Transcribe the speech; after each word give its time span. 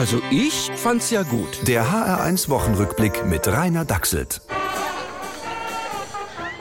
Also 0.00 0.22
ich 0.30 0.70
fand's 0.76 1.10
ja 1.10 1.24
gut. 1.24 1.68
Der 1.68 1.84
HR1 1.84 2.48
Wochenrückblick 2.48 3.26
mit 3.26 3.46
Rainer 3.46 3.84
Dachselt. 3.84 4.40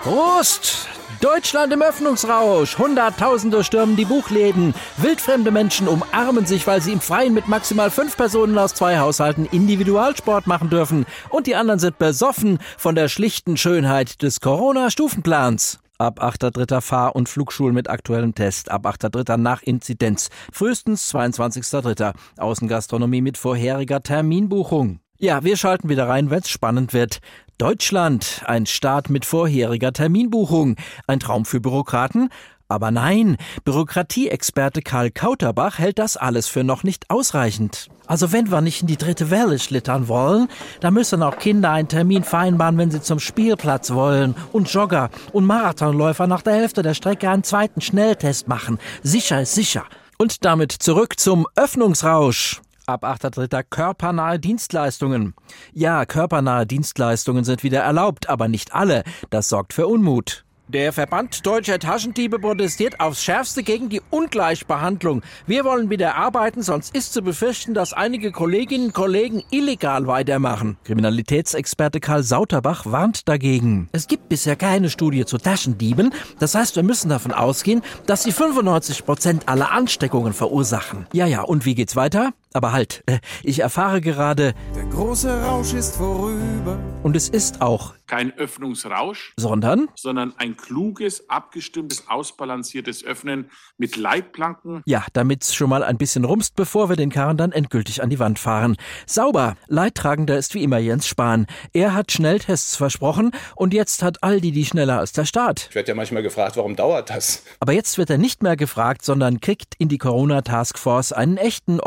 Prost! 0.02 0.90
Deutschland 1.22 1.72
im 1.72 1.82
Öffnungsrausch. 1.82 2.78
Hunderttausende 2.78 3.64
stürmen 3.64 3.96
die 3.96 4.04
Buchläden. 4.04 4.74
Wildfremde 4.98 5.52
Menschen 5.52 5.88
umarmen 5.88 6.46
sich, 6.46 6.68
weil 6.68 6.82
sie 6.82 6.92
im 6.92 7.00
Freien 7.00 7.34
mit 7.34 7.48
maximal 7.48 7.90
fünf 7.92 8.18
Personen 8.18 8.58
aus 8.58 8.74
zwei 8.74 9.00
Haushalten 9.00 9.46
Individualsport 9.46 10.46
machen 10.46 10.70
dürfen. 10.70 11.06
Und 11.30 11.48
die 11.48 11.56
anderen 11.56 11.80
sind 11.80 11.98
besoffen 11.98 12.60
von 12.78 12.94
der 12.94 13.08
schlichten 13.08 13.56
Schönheit 13.56 14.22
des 14.22 14.42
Corona-Stufenplans. 14.42 15.80
Ab 16.02 16.24
8.3. 16.24 16.80
Fahr- 16.80 17.14
und 17.14 17.28
Flugschul 17.28 17.74
mit 17.74 17.90
aktuellem 17.90 18.34
Test. 18.34 18.72
Ab 18.72 18.86
8.3. 18.86 19.36
nach 19.36 19.62
Inzidenz. 19.62 20.30
Frühestens 20.50 21.14
22.3. 21.14 22.14
Außengastronomie 22.38 23.22
mit 23.22 23.38
vorheriger 23.38 24.02
Terminbuchung. 24.02 25.02
Ja, 25.22 25.44
wir 25.44 25.58
schalten 25.58 25.90
wieder 25.90 26.08
rein, 26.08 26.30
wenn's 26.30 26.50
spannend 26.50 26.94
wird. 26.94 27.20
Deutschland, 27.58 28.42
ein 28.46 28.66
Staat 28.66 29.10
mit 29.10 29.26
vorheriger 29.26 29.92
Terminbuchung. 29.92 30.78
Ein 31.08 31.20
Traum 31.20 31.44
für 31.44 31.60
Bürokraten? 31.60 32.30
Aber 32.70 32.90
nein, 32.90 33.36
Bürokratieexperte 33.66 34.82
Karl 34.82 35.12
Kauterbach 35.12 35.78
hält 35.78 36.00
das 36.00 36.16
alles 36.16 36.48
für 36.48 36.64
noch 36.64 36.84
nicht 36.84 37.10
ausreichend. 37.10 37.90
Also 38.08 38.32
wenn 38.32 38.50
wir 38.50 38.62
nicht 38.62 38.80
in 38.80 38.88
die 38.88 38.96
dritte 38.96 39.30
Welle 39.30 39.60
schlittern 39.60 40.08
wollen, 40.08 40.48
dann 40.80 40.94
müssen 40.94 41.22
auch 41.22 41.38
Kinder 41.38 41.72
einen 41.72 41.90
Termin 41.90 42.24
vereinbaren, 42.24 42.78
wenn 42.78 42.90
sie 42.90 43.02
zum 43.02 43.20
Spielplatz 43.20 43.92
wollen. 43.92 44.36
Und 44.54 44.72
Jogger 44.72 45.10
und 45.34 45.46
Marathonläufer 45.46 46.28
nach 46.28 46.44
der 46.44 46.54
Hälfte 46.54 46.82
der 46.82 46.94
Strecke 46.94 47.30
einen 47.30 47.44
zweiten 47.44 47.82
Schnelltest 47.82 48.48
machen. 48.48 48.80
Sicher 49.04 49.42
ist 49.42 49.54
sicher. 49.54 49.84
Und 50.18 50.46
damit 50.46 50.72
zurück 50.72 51.20
zum 51.20 51.46
Öffnungsrausch. 51.58 52.62
Ab 52.90 53.04
8.3. 53.04 53.64
körpernahe 53.70 54.40
Dienstleistungen. 54.40 55.36
Ja, 55.74 56.08
körpernahe 56.08 56.66
Dienstleistungen 56.66 57.44
sind 57.44 57.62
wieder 57.62 57.82
erlaubt, 57.82 58.30
aber 58.30 58.48
nicht 58.48 58.74
alle. 58.74 59.04
Das 59.30 59.48
sorgt 59.48 59.74
für 59.74 59.86
Unmut. 59.86 60.44
Der 60.70 60.92
Verband 60.92 61.46
Deutscher 61.46 61.78
Taschendiebe 61.78 62.40
protestiert 62.40 63.00
aufs 63.00 63.24
Schärfste 63.24 63.62
gegen 63.62 63.90
die 63.90 64.02
Ungleichbehandlung. 64.10 65.22
Wir 65.46 65.66
wollen 65.66 65.92
wieder 65.92 66.16
arbeiten, 66.16 66.64
sonst 66.64 66.96
ist 66.96 67.14
zu 67.14 67.22
befürchten, 67.22 67.76
dass 67.76 67.94
einige 67.94 68.32
Kolleginnen 68.32 68.88
und 68.88 68.94
Kollegen 68.94 69.44
illegal 69.52 70.08
weitermachen. 70.08 70.78
Kriminalitätsexperte 70.84 72.00
Karl 72.00 72.24
Sauterbach 72.24 72.88
warnt 72.88 73.28
dagegen. 73.28 73.90
Es 73.92 74.08
gibt 74.08 74.30
bisher 74.30 74.56
keine 74.56 74.90
Studie 74.90 75.26
zu 75.26 75.38
Taschendieben. 75.38 76.12
Das 76.40 76.56
heißt, 76.56 76.76
wir 76.76 76.84
müssen 76.84 77.10
davon 77.10 77.34
ausgehen, 77.34 77.84
dass 78.08 78.24
sie 78.24 78.32
95 78.32 79.06
Prozent 79.06 79.48
aller 79.48 79.72
Ansteckungen 79.72 80.34
verursachen. 80.34 81.06
Ja, 81.14 81.28
ja, 81.28 81.42
und 81.42 81.66
wie 81.66 81.76
geht's 81.76 81.96
weiter? 81.96 82.34
Aber 82.54 82.72
halt, 82.72 83.04
äh, 83.06 83.20
ich 83.44 83.60
erfahre 83.60 84.02
gerade. 84.02 84.54
Der 84.76 84.86
große 84.86 85.44
Rausch 85.44 85.74
ist 85.74 85.98
vorüber. 85.98 86.80
Und 87.04 87.16
es 87.16 87.30
ist 87.30 87.62
auch. 87.62 87.94
Kein 88.08 88.36
Öffnungsrausch, 88.38 89.34
Sondern? 89.38 89.88
sondern 89.96 90.34
ein 90.38 90.58
kluges, 90.58 91.30
abgestimmtes, 91.30 92.06
ausbalanciertes 92.08 93.04
Öffnen 93.04 93.52
mit 93.78 93.96
Leitplanken. 93.98 94.82
Ja, 94.88 95.06
damit's 95.14 95.54
schon 95.54 95.70
mal 95.70 95.84
ein 95.84 96.00
bisschen 96.00 96.26
rumst, 96.26 96.56
bevor 96.56 96.90
wir 96.90 96.96
den 96.96 97.12
Karren 97.12 97.38
dann 97.38 97.52
endgültig 97.52 98.02
an 98.02 98.10
die 98.10 98.18
Wand 98.18 98.40
fahren. 98.40 98.78
Sauber. 99.06 99.56
Leidtragender 99.68 100.38
ist 100.40 100.56
wie 100.56 100.64
immer 100.64 100.80
Jens 100.80 101.06
Spahn. 101.08 101.46
Er 101.72 101.94
hat 101.94 102.12
Schnelltests 102.12 102.76
versprochen 102.76 103.32
und 103.56 103.76
jetzt 103.76 104.02
hat 104.02 104.24
Aldi 104.24 104.52
die 104.52 104.66
schneller 104.66 104.98
als 104.98 105.12
der 105.12 105.26
Staat. 105.26 105.68
Ich 105.70 105.76
werde 105.76 105.90
ja 105.90 105.96
manchmal 105.96 106.24
gefragt, 106.24 106.58
warum 106.58 106.76
dauert 106.76 107.12
das? 107.12 107.44
Aber 107.60 107.74
jetzt 107.74 108.00
wird 108.00 108.10
er 108.10 108.18
nicht 108.18 108.42
mehr 108.42 108.56
gefragt, 108.58 109.06
sondern 109.06 109.40
kriegt 109.40 109.76
in 109.78 109.88
die 109.88 110.00
Corona-Taskforce 110.00 111.14
einen 111.14 111.38
echten 111.38 111.80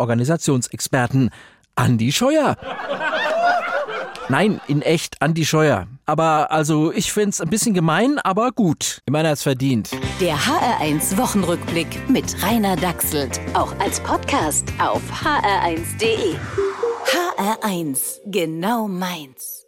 Organisationsexperten. 0.53 1.31
Andi 1.75 2.13
Scheuer. 2.13 2.57
Nein, 4.29 4.61
in 4.69 4.83
echt 4.83 5.21
Andi 5.21 5.45
Scheuer. 5.45 5.87
Aber 6.07 6.51
also, 6.51 6.93
ich 6.93 7.13
find's 7.13 7.41
ein 7.41 7.49
bisschen 7.49 7.75
gemein, 7.75 8.19
aber 8.19 8.53
gut. 8.53 9.01
Ich 9.07 9.13
meine, 9.13 9.29
er 9.29 9.33
hat's 9.33 9.43
verdient. 9.43 9.91
Der 10.21 10.37
HR1 10.37 11.17
Wochenrückblick 11.17 12.09
mit 12.09 12.43
Rainer 12.43 12.77
Dachselt. 12.77 13.41
Auch 13.55 13.75
als 13.79 14.01
Podcast 14.01 14.67
auf 14.79 15.03
hr1.de. 15.25 16.37
HR1, 17.07 18.21
genau 18.27 18.87
meins. 18.87 19.67